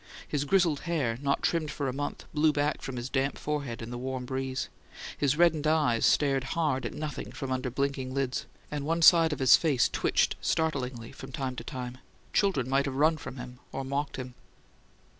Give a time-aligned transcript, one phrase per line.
[0.27, 3.91] His grizzled hair, not trimmed for a month, blew back from his damp forehead in
[3.91, 4.67] the warm breeze;
[5.15, 9.37] his reddened eyes stared hard at nothing from under blinking lids; and one side of
[9.37, 11.99] his face twitched startlingly from time to time;
[12.33, 14.33] children might have run from him, or mocked him.